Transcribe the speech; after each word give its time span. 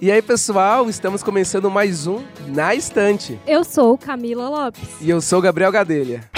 E 0.00 0.10
aí, 0.10 0.20
pessoal, 0.20 0.88
estamos 0.90 1.22
começando 1.22 1.70
mais 1.70 2.06
um 2.06 2.22
Na 2.48 2.74
Estante. 2.74 3.38
Eu 3.46 3.64
sou 3.64 3.96
Camila 3.96 4.48
Lopes. 4.48 5.00
E 5.00 5.08
eu 5.08 5.20
sou 5.20 5.40
Gabriel 5.40 5.70
Gadelha. 5.70 6.28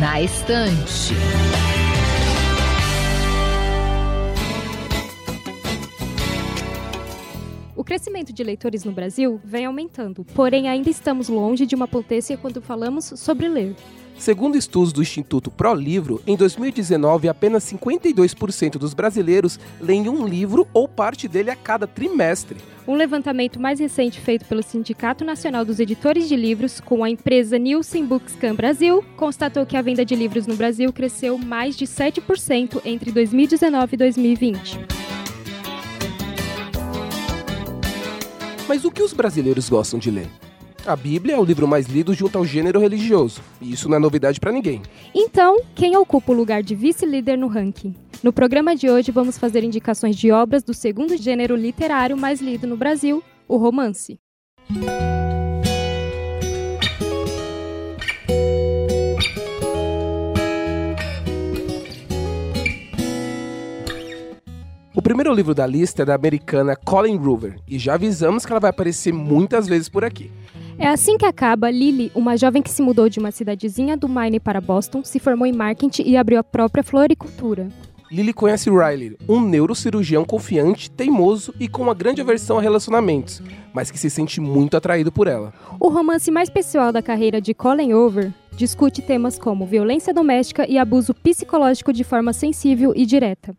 Na 0.00 0.20
Estante. 0.22 1.14
O 7.74 7.84
crescimento 7.84 8.32
de 8.32 8.42
leitores 8.42 8.84
no 8.84 8.92
Brasil 8.92 9.40
vem 9.44 9.66
aumentando, 9.66 10.24
porém 10.34 10.68
ainda 10.68 10.88
estamos 10.88 11.28
longe 11.28 11.66
de 11.66 11.74
uma 11.74 11.86
potência 11.86 12.36
quando 12.36 12.62
falamos 12.62 13.12
sobre 13.16 13.48
ler. 13.48 13.76
Segundo 14.18 14.56
estudos 14.56 14.92
do 14.92 15.02
Instituto 15.02 15.50
Pro 15.50 15.74
Livro, 15.74 16.22
em 16.26 16.36
2019 16.36 17.28
apenas 17.28 17.64
52% 17.64 18.78
dos 18.78 18.94
brasileiros 18.94 19.60
leem 19.80 20.08
um 20.08 20.26
livro 20.26 20.66
ou 20.72 20.88
parte 20.88 21.28
dele 21.28 21.50
a 21.50 21.56
cada 21.56 21.86
trimestre. 21.86 22.56
Um 22.88 22.94
levantamento 22.94 23.60
mais 23.60 23.78
recente 23.78 24.20
feito 24.20 24.46
pelo 24.46 24.62
Sindicato 24.62 25.24
Nacional 25.24 25.64
dos 25.64 25.78
Editores 25.80 26.28
de 26.28 26.36
Livros 26.36 26.80
com 26.80 27.04
a 27.04 27.10
empresa 27.10 27.58
Nielsen 27.58 28.06
Bookscan 28.06 28.54
Brasil 28.54 29.04
constatou 29.16 29.66
que 29.66 29.76
a 29.76 29.82
venda 29.82 30.04
de 30.04 30.14
livros 30.14 30.46
no 30.46 30.56
Brasil 30.56 30.92
cresceu 30.92 31.36
mais 31.36 31.76
de 31.76 31.84
7% 31.86 32.80
entre 32.84 33.12
2019 33.12 33.94
e 33.94 33.96
2020. 33.96 34.80
Mas 38.66 38.84
o 38.84 38.90
que 38.90 39.02
os 39.02 39.12
brasileiros 39.12 39.68
gostam 39.68 39.98
de 39.98 40.10
ler? 40.10 40.28
A 40.86 40.94
Bíblia 40.94 41.34
é 41.34 41.38
o 41.38 41.44
livro 41.44 41.66
mais 41.66 41.88
lido 41.88 42.14
junto 42.14 42.38
ao 42.38 42.44
gênero 42.46 42.78
religioso, 42.78 43.40
e 43.60 43.72
isso 43.72 43.88
não 43.88 43.96
é 43.96 43.98
novidade 43.98 44.38
para 44.38 44.52
ninguém. 44.52 44.82
Então, 45.12 45.60
quem 45.74 45.96
ocupa 45.96 46.30
o 46.30 46.34
lugar 46.34 46.62
de 46.62 46.76
vice-líder 46.76 47.36
no 47.36 47.48
ranking? 47.48 47.92
No 48.22 48.32
programa 48.32 48.76
de 48.76 48.88
hoje 48.88 49.10
vamos 49.10 49.36
fazer 49.36 49.64
indicações 49.64 50.14
de 50.14 50.30
obras 50.30 50.62
do 50.62 50.72
segundo 50.72 51.16
gênero 51.16 51.56
literário 51.56 52.16
mais 52.16 52.40
lido 52.40 52.68
no 52.68 52.76
Brasil, 52.76 53.20
o 53.48 53.56
romance. 53.56 54.16
O 64.94 65.02
primeiro 65.02 65.34
livro 65.34 65.52
da 65.52 65.66
lista 65.66 66.02
é 66.02 66.04
da 66.04 66.14
americana 66.14 66.76
Colin 66.76 67.18
Groover, 67.18 67.58
e 67.66 67.76
já 67.76 67.94
avisamos 67.94 68.46
que 68.46 68.52
ela 68.52 68.60
vai 68.60 68.70
aparecer 68.70 69.12
muitas 69.12 69.66
vezes 69.66 69.88
por 69.88 70.04
aqui. 70.04 70.30
É 70.78 70.88
assim 70.88 71.16
que 71.16 71.24
acaba 71.24 71.70
Lily, 71.70 72.12
uma 72.14 72.36
jovem 72.36 72.62
que 72.62 72.70
se 72.70 72.82
mudou 72.82 73.08
de 73.08 73.18
uma 73.18 73.30
cidadezinha 73.30 73.96
do 73.96 74.08
Maine 74.08 74.38
para 74.38 74.60
Boston, 74.60 75.02
se 75.02 75.18
formou 75.18 75.46
em 75.46 75.52
marketing 75.52 76.02
e 76.04 76.16
abriu 76.16 76.38
a 76.38 76.44
própria 76.44 76.84
floricultura. 76.84 77.68
Lily 78.10 78.32
conhece 78.32 78.70
Riley, 78.70 79.16
um 79.28 79.40
neurocirurgião 79.40 80.24
confiante, 80.24 80.90
teimoso 80.90 81.52
e 81.58 81.66
com 81.66 81.82
uma 81.82 81.94
grande 81.94 82.20
aversão 82.20 82.58
a 82.58 82.62
relacionamentos, 82.62 83.42
mas 83.72 83.90
que 83.90 83.98
se 83.98 84.10
sente 84.10 84.40
muito 84.40 84.76
atraído 84.76 85.10
por 85.10 85.26
ela. 85.26 85.52
O 85.80 85.88
romance 85.88 86.30
mais 86.30 86.48
pessoal 86.48 86.92
da 86.92 87.02
carreira 87.02 87.40
de 87.40 87.52
Colin 87.52 87.94
Over 87.94 88.32
discute 88.52 89.02
temas 89.02 89.38
como 89.38 89.66
violência 89.66 90.14
doméstica 90.14 90.70
e 90.70 90.78
abuso 90.78 91.14
psicológico 91.14 91.92
de 91.92 92.04
forma 92.04 92.32
sensível 92.32 92.92
e 92.94 93.04
direta. 93.04 93.56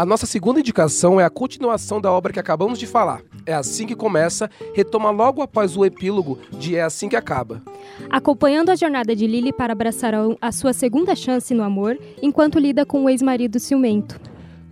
A 0.00 0.06
nossa 0.06 0.24
segunda 0.24 0.60
indicação 0.60 1.20
é 1.20 1.24
a 1.24 1.28
continuação 1.28 2.00
da 2.00 2.10
obra 2.10 2.32
que 2.32 2.40
acabamos 2.40 2.78
de 2.78 2.86
falar. 2.86 3.20
É 3.44 3.52
assim 3.52 3.86
que 3.86 3.94
começa, 3.94 4.50
retoma 4.72 5.10
logo 5.10 5.42
após 5.42 5.76
o 5.76 5.84
epílogo 5.84 6.38
de 6.58 6.74
É 6.74 6.80
assim 6.80 7.06
que 7.06 7.16
acaba. 7.16 7.60
Acompanhando 8.08 8.70
a 8.70 8.76
jornada 8.76 9.14
de 9.14 9.26
Lily 9.26 9.52
para 9.52 9.74
abraçar 9.74 10.14
a 10.40 10.52
sua 10.52 10.72
segunda 10.72 11.14
chance 11.14 11.52
no 11.52 11.62
amor, 11.62 11.98
enquanto 12.22 12.58
lida 12.58 12.86
com 12.86 13.04
o 13.04 13.10
ex-marido 13.10 13.60
ciumento. 13.60 14.18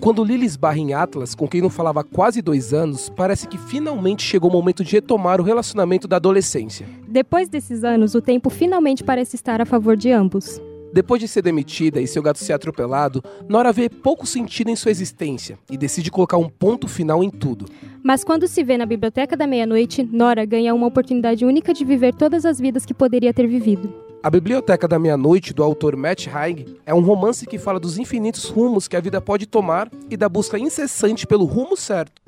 Quando 0.01 0.25
Lily 0.25 0.47
esbarra 0.47 0.79
em 0.79 0.95
Atlas, 0.95 1.35
com 1.35 1.47
quem 1.47 1.61
não 1.61 1.69
falava 1.69 2.01
há 2.01 2.05
quase 2.05 2.41
dois 2.41 2.73
anos, 2.73 3.11
parece 3.11 3.47
que 3.47 3.59
finalmente 3.59 4.23
chegou 4.23 4.49
o 4.49 4.53
momento 4.55 4.83
de 4.83 4.93
retomar 4.93 5.43
o 5.43 5.45
relacionamento 5.45 6.09
da 6.09 6.17
adolescência. 6.17 6.87
Depois 7.07 7.51
desses 7.51 7.85
anos, 7.85 8.15
o 8.15 8.23
tempo 8.23 8.49
finalmente 8.49 9.05
parece 9.05 9.37
estar 9.37 9.61
a 9.61 9.67
favor 9.67 9.95
de 9.95 10.11
ambos. 10.11 10.59
Depois 10.93 11.21
de 11.21 11.29
ser 11.29 11.43
demitida 11.43 12.01
e 12.01 12.07
seu 12.07 12.23
gato 12.23 12.39
ser 12.39 12.53
atropelado, 12.53 13.23
Nora 13.49 13.73
vê 13.73 13.89
pouco 13.89 14.27
sentido 14.27 14.71
em 14.71 14.77
sua 14.77 14.91
existência 14.91 15.59
e 15.71 15.77
decide 15.77 16.11
colocar 16.11 16.39
um 16.39 16.49
ponto 16.49 16.89
final 16.89 17.23
em 17.23 17.31
tudo. 17.31 17.67
Mas 18.03 18.25
quando 18.25 18.49
se 18.49 18.65
vê 18.65 18.79
na 18.79 18.87
Biblioteca 18.87 19.37
da 19.37 19.47
Meia-Noite, 19.47 20.03
Nora 20.03 20.45
ganha 20.45 20.75
uma 20.75 20.87
oportunidade 20.87 21.45
única 21.45 21.75
de 21.75 21.85
viver 21.85 22.15
todas 22.15 22.45
as 22.45 22.59
vidas 22.59 22.87
que 22.87 22.95
poderia 22.95 23.35
ter 23.35 23.47
vivido. 23.47 23.93
A 24.23 24.31
Biblioteca 24.31 24.89
da 24.89 24.99
Meia-Noite, 24.99 25.55
do 25.55 25.63
autor 25.63 25.95
Matt 25.95 26.27
Haig, 26.27 26.77
é 26.85 26.93
um 26.93 27.01
romance 27.01 27.47
que 27.47 27.59
fala 27.59 27.79
dos 27.79 27.99
infinitos 27.99 28.47
rumos 28.47 28.89
que 28.89 28.97
a 28.97 29.01
vida 29.01 29.21
pode 29.21 29.47
tomar 29.47 29.89
e 30.11 30.17
da 30.17 30.29
busca 30.29 30.59
incessante 30.59 31.27
pelo 31.27 31.45
rumo 31.45 31.77
certo. 31.77 32.21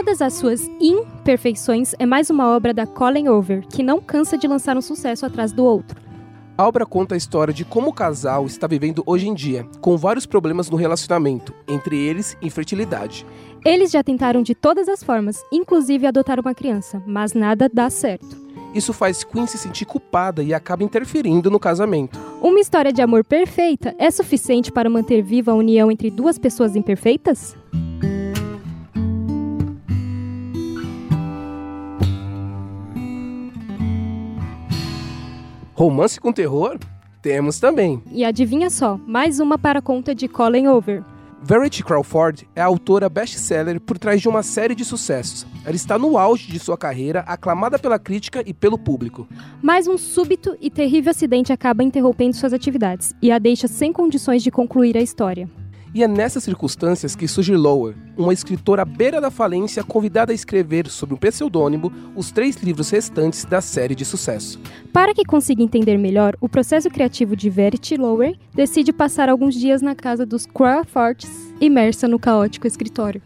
Todas 0.00 0.22
as 0.22 0.32
suas 0.32 0.66
imperfeições 0.80 1.92
é 1.98 2.06
mais 2.06 2.30
uma 2.30 2.48
obra 2.56 2.72
da 2.72 2.86
Colin 2.86 3.28
Over, 3.28 3.66
que 3.66 3.82
não 3.82 4.00
cansa 4.00 4.38
de 4.38 4.48
lançar 4.48 4.74
um 4.74 4.80
sucesso 4.80 5.26
atrás 5.26 5.52
do 5.52 5.62
outro. 5.62 6.00
A 6.56 6.66
obra 6.66 6.86
conta 6.86 7.14
a 7.14 7.18
história 7.18 7.52
de 7.52 7.66
como 7.66 7.90
o 7.90 7.92
casal 7.92 8.46
está 8.46 8.66
vivendo 8.66 9.02
hoje 9.04 9.28
em 9.28 9.34
dia, 9.34 9.66
com 9.78 9.98
vários 9.98 10.24
problemas 10.24 10.70
no 10.70 10.76
relacionamento, 10.78 11.52
entre 11.68 11.98
eles 11.98 12.34
infertilidade. 12.40 13.26
Eles 13.62 13.90
já 13.90 14.02
tentaram 14.02 14.42
de 14.42 14.54
todas 14.54 14.88
as 14.88 15.04
formas, 15.04 15.44
inclusive 15.52 16.06
adotar 16.06 16.40
uma 16.40 16.54
criança, 16.54 17.02
mas 17.06 17.34
nada 17.34 17.70
dá 17.70 17.90
certo. 17.90 18.40
Isso 18.74 18.94
faz 18.94 19.22
Queen 19.22 19.46
se 19.46 19.58
sentir 19.58 19.84
culpada 19.84 20.42
e 20.42 20.54
acaba 20.54 20.82
interferindo 20.82 21.50
no 21.50 21.60
casamento. 21.60 22.18
Uma 22.40 22.60
história 22.60 22.90
de 22.90 23.02
amor 23.02 23.22
perfeita 23.22 23.94
é 23.98 24.10
suficiente 24.10 24.72
para 24.72 24.88
manter 24.88 25.20
viva 25.20 25.52
a 25.52 25.54
união 25.54 25.90
entre 25.90 26.10
duas 26.10 26.38
pessoas 26.38 26.74
imperfeitas? 26.74 27.54
Romance 35.80 36.20
com 36.20 36.30
terror? 36.30 36.78
Temos 37.22 37.58
também. 37.58 38.02
E 38.12 38.22
adivinha 38.22 38.68
só, 38.68 39.00
mais 39.06 39.40
uma 39.40 39.56
para 39.56 39.78
a 39.78 39.82
conta 39.82 40.14
de 40.14 40.28
Colin 40.28 40.66
Over. 40.66 41.02
Verity 41.42 41.82
Crawford 41.82 42.46
é 42.54 42.60
a 42.60 42.66
autora 42.66 43.08
best-seller 43.08 43.80
por 43.80 43.96
trás 43.96 44.20
de 44.20 44.28
uma 44.28 44.42
série 44.42 44.74
de 44.74 44.84
sucessos. 44.84 45.46
Ela 45.64 45.74
está 45.74 45.98
no 45.98 46.18
auge 46.18 46.52
de 46.52 46.58
sua 46.58 46.76
carreira, 46.76 47.20
aclamada 47.20 47.78
pela 47.78 47.98
crítica 47.98 48.42
e 48.44 48.52
pelo 48.52 48.76
público. 48.76 49.26
Mas 49.62 49.86
um 49.86 49.96
súbito 49.96 50.54
e 50.60 50.68
terrível 50.68 51.12
acidente 51.12 51.50
acaba 51.50 51.82
interrompendo 51.82 52.36
suas 52.36 52.52
atividades 52.52 53.14
e 53.22 53.32
a 53.32 53.38
deixa 53.38 53.66
sem 53.66 53.90
condições 53.90 54.42
de 54.42 54.50
concluir 54.50 54.98
a 54.98 55.00
história. 55.00 55.48
E 55.92 56.04
é 56.04 56.08
nessas 56.08 56.44
circunstâncias 56.44 57.16
que 57.16 57.26
surge 57.26 57.56
Lower, 57.56 57.96
uma 58.16 58.32
escritora 58.32 58.82
à 58.82 58.84
beira 58.84 59.20
da 59.20 59.28
falência 59.28 59.82
convidada 59.82 60.30
a 60.30 60.34
escrever, 60.34 60.88
sob 60.88 61.14
um 61.14 61.16
pseudônimo, 61.16 61.92
os 62.14 62.30
três 62.30 62.56
livros 62.56 62.90
restantes 62.90 63.44
da 63.44 63.60
série 63.60 63.96
de 63.96 64.04
sucesso. 64.04 64.60
Para 64.92 65.12
que 65.12 65.24
consiga 65.24 65.64
entender 65.64 65.98
melhor 65.98 66.36
o 66.40 66.48
processo 66.48 66.88
criativo 66.88 67.34
de 67.34 67.50
Verity 67.50 67.96
Lower, 67.96 68.38
decide 68.54 68.92
passar 68.92 69.28
alguns 69.28 69.54
dias 69.54 69.82
na 69.82 69.96
casa 69.96 70.24
dos 70.24 70.46
Crawfords, 70.46 71.52
imersa 71.60 72.06
no 72.06 72.20
caótico 72.20 72.68
escritório. 72.68 73.20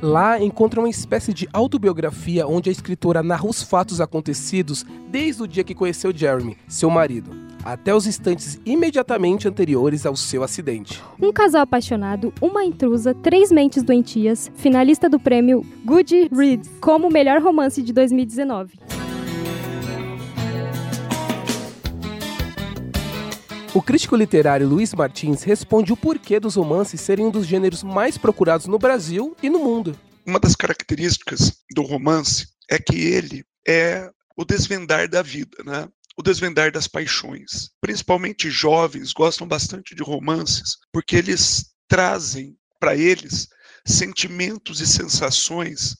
Lá 0.00 0.40
encontra 0.40 0.78
uma 0.78 0.88
espécie 0.88 1.34
de 1.34 1.48
autobiografia 1.52 2.46
onde 2.46 2.68
a 2.68 2.72
escritora 2.72 3.20
narra 3.20 3.48
os 3.48 3.62
fatos 3.62 4.00
acontecidos 4.00 4.86
desde 5.08 5.42
o 5.42 5.48
dia 5.48 5.64
que 5.64 5.74
conheceu 5.74 6.16
Jeremy, 6.16 6.56
seu 6.68 6.88
marido, 6.88 7.32
até 7.64 7.92
os 7.92 8.06
instantes 8.06 8.60
imediatamente 8.64 9.48
anteriores 9.48 10.06
ao 10.06 10.14
seu 10.14 10.44
acidente. 10.44 11.02
Um 11.20 11.32
casal 11.32 11.62
apaixonado, 11.62 12.32
uma 12.40 12.64
intrusa, 12.64 13.12
três 13.12 13.50
mentes 13.50 13.82
doentias, 13.82 14.52
finalista 14.54 15.08
do 15.08 15.18
prêmio 15.18 15.66
Goodreads 15.84 16.70
como 16.80 17.10
melhor 17.10 17.42
romance 17.42 17.82
de 17.82 17.92
2019. 17.92 18.87
O 23.74 23.82
crítico 23.82 24.16
literário 24.16 24.66
Luiz 24.66 24.94
Martins 24.94 25.42
responde 25.42 25.92
o 25.92 25.96
porquê 25.96 26.40
dos 26.40 26.54
romances 26.54 27.02
serem 27.02 27.26
um 27.26 27.30
dos 27.30 27.46
gêneros 27.46 27.82
mais 27.82 28.16
procurados 28.16 28.66
no 28.66 28.78
Brasil 28.78 29.36
e 29.42 29.50
no 29.50 29.58
mundo. 29.58 29.98
Uma 30.24 30.40
das 30.40 30.56
características 30.56 31.52
do 31.74 31.82
romance 31.82 32.48
é 32.70 32.78
que 32.78 32.96
ele 32.96 33.44
é 33.66 34.10
o 34.34 34.44
desvendar 34.44 35.06
da 35.06 35.20
vida, 35.20 35.62
né? 35.64 35.86
o 36.16 36.22
desvendar 36.22 36.72
das 36.72 36.88
paixões. 36.88 37.70
Principalmente 37.78 38.50
jovens 38.50 39.12
gostam 39.12 39.46
bastante 39.46 39.94
de 39.94 40.02
romances 40.02 40.78
porque 40.90 41.16
eles 41.16 41.66
trazem 41.86 42.56
para 42.80 42.96
eles 42.96 43.48
sentimentos 43.86 44.80
e 44.80 44.86
sensações 44.86 45.94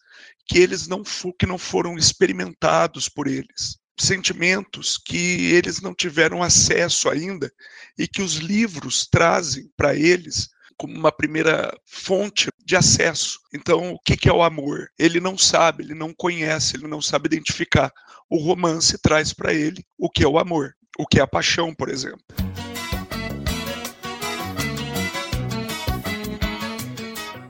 que 0.47 0.59
eles 0.59 0.89
não 0.89 1.03
que 1.39 1.47
não 1.47 1.59
foram 1.59 1.99
experimentados 1.99 3.11
por 3.11 3.27
eles 3.27 3.77
sentimentos 3.99 4.99
que 4.99 5.53
eles 5.53 5.81
não 5.81 5.95
tiveram 5.95 6.43
acesso 6.43 7.09
ainda 7.09 7.53
e 7.99 8.07
que 8.07 8.23
os 8.23 8.37
livros 8.37 9.07
trazem 9.07 9.71
para 9.77 9.95
eles 9.95 10.49
como 10.77 10.97
uma 10.97 11.11
primeira 11.11 11.77
fonte 11.85 12.49
de 12.65 12.77
acesso. 12.77 13.41
Então, 13.53 13.93
o 13.93 13.99
que 13.99 14.29
é 14.29 14.33
o 14.33 14.43
amor? 14.43 14.89
Ele 14.99 15.19
não 15.21 15.37
sabe, 15.37 15.83
ele 15.83 15.95
não 15.95 16.15
conhece, 16.15 16.77
ele 16.77 16.87
não 16.87 17.03
sabe 17.03 17.27
identificar. 17.27 17.93
O 18.31 18.39
romance 18.39 18.97
traz 19.03 19.33
para 19.33 19.53
ele 19.53 19.85
o 19.99 20.09
que 20.09 20.23
é 20.23 20.29
o 20.29 20.39
amor, 20.39 20.75
o 20.97 21.07
que 21.07 21.19
é 21.19 21.23
a 21.23 21.27
paixão, 21.27 21.75
por 21.75 21.89
exemplo. 21.89 22.23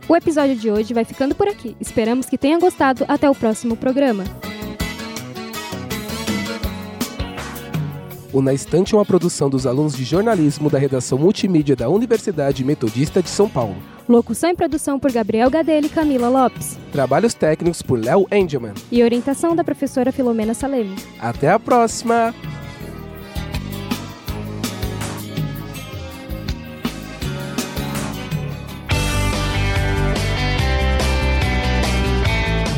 O 0.09 0.17
episódio 0.17 0.57
de 0.57 0.71
hoje 0.71 0.95
vai 0.95 1.05
ficando 1.05 1.35
por 1.35 1.47
aqui. 1.47 1.77
Esperamos 1.79 2.25
que 2.25 2.39
tenha 2.39 2.59
gostado. 2.59 3.05
Até 3.07 3.29
o 3.29 3.35
próximo 3.35 3.77
programa. 3.77 4.25
O 8.31 8.43
Na 8.43 8.53
Estante 8.53 8.95
é 8.95 8.99
uma 8.99 9.07
produção 9.07 9.49
dos 9.49 9.67
alunos 9.67 9.97
de 9.97 10.05
jornalismo 10.05 10.69
da 10.69 10.79
redação 10.79 11.17
multimídia 11.17 11.75
da 11.75 11.89
Universidade 11.89 12.63
Metodista 12.63 13.23
de 13.23 13.31
São 13.31 13.49
Paulo. 13.49 13.77
Locução 14.07 14.51
e 14.51 14.55
produção 14.55 14.99
por 14.99 15.11
Gabriel 15.11 15.51
Gadelha 15.51 15.87
e 15.87 15.89
Camila 15.89 16.29
Lopes. 16.29 16.79
Trabalhos 16.93 17.33
técnicos 17.33 17.81
por 17.81 17.99
Léo 17.99 18.27
Engelman. 18.31 18.75
E 18.93 19.03
orientação 19.03 19.57
da 19.57 19.65
professora 19.65 20.13
Filomena 20.13 20.53
Salemi. 20.53 20.97
Até 21.19 21.51
a 21.51 21.59
próxima! 21.59 22.35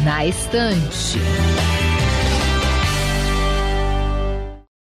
Na 0.05 0.27
Estante. 0.27 1.19